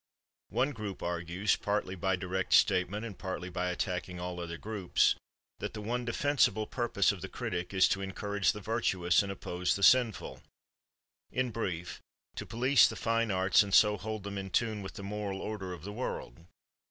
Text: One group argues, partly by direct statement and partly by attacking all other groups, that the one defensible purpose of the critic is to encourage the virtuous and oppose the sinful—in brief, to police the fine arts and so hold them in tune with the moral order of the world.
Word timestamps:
One 0.49 0.71
group 0.71 1.03
argues, 1.03 1.55
partly 1.55 1.93
by 1.93 2.15
direct 2.15 2.53
statement 2.53 3.05
and 3.05 3.15
partly 3.15 3.51
by 3.51 3.69
attacking 3.69 4.19
all 4.19 4.39
other 4.39 4.57
groups, 4.57 5.13
that 5.59 5.75
the 5.75 5.81
one 5.81 6.05
defensible 6.05 6.65
purpose 6.65 7.11
of 7.11 7.21
the 7.21 7.29
critic 7.29 7.71
is 7.71 7.87
to 7.89 8.01
encourage 8.01 8.51
the 8.51 8.61
virtuous 8.61 9.21
and 9.21 9.31
oppose 9.31 9.75
the 9.75 9.83
sinful—in 9.83 11.51
brief, 11.51 12.01
to 12.35 12.47
police 12.47 12.87
the 12.87 12.95
fine 12.95 13.29
arts 13.29 13.61
and 13.61 13.75
so 13.75 13.95
hold 13.95 14.23
them 14.23 14.39
in 14.39 14.49
tune 14.49 14.81
with 14.81 14.95
the 14.95 15.03
moral 15.03 15.39
order 15.39 15.71
of 15.71 15.83
the 15.83 15.93
world. 15.93 16.47